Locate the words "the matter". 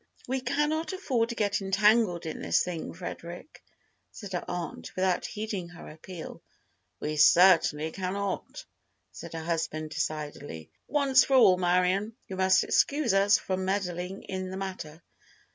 14.49-15.03